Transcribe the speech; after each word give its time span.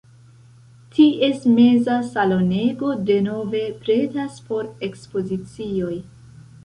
Ties 0.93 1.43
meza 1.57 1.97
salonego 2.07 2.89
denove 3.11 3.61
pretas 3.85 4.41
por 4.49 4.73
ekspozicioj. 4.89 5.97